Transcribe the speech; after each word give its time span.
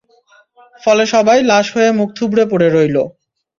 ফলে 0.83 1.03
সবাই 1.13 1.39
লাশ 1.51 1.65
হয়ে 1.75 1.89
মুখ 1.99 2.09
থুবড়ে 2.17 2.43
পড়ে 2.51 2.67
রইল। 2.69 2.97